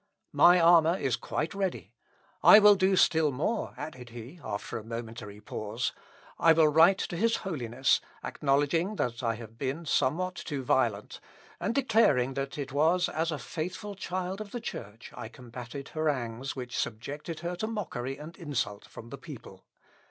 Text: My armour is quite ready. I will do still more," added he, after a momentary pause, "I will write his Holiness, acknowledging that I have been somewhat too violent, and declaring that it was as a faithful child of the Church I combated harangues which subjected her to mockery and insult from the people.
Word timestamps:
My 0.33 0.59
armour 0.59 0.97
is 0.97 1.15
quite 1.15 1.53
ready. 1.53 1.93
I 2.41 2.57
will 2.57 2.73
do 2.73 2.95
still 2.95 3.31
more," 3.31 3.75
added 3.77 4.09
he, 4.09 4.39
after 4.43 4.79
a 4.79 4.83
momentary 4.83 5.39
pause, 5.39 5.91
"I 6.39 6.53
will 6.53 6.69
write 6.69 7.03
his 7.11 7.35
Holiness, 7.45 8.01
acknowledging 8.23 8.95
that 8.95 9.21
I 9.21 9.35
have 9.35 9.59
been 9.59 9.85
somewhat 9.85 10.33
too 10.33 10.63
violent, 10.63 11.19
and 11.59 11.75
declaring 11.75 12.33
that 12.33 12.57
it 12.57 12.71
was 12.71 13.09
as 13.09 13.31
a 13.31 13.37
faithful 13.37 13.93
child 13.93 14.41
of 14.41 14.49
the 14.49 14.59
Church 14.59 15.11
I 15.15 15.27
combated 15.29 15.89
harangues 15.89 16.55
which 16.55 16.75
subjected 16.75 17.41
her 17.41 17.55
to 17.57 17.67
mockery 17.67 18.17
and 18.17 18.35
insult 18.37 18.85
from 18.85 19.09
the 19.11 19.19
people. 19.19 19.65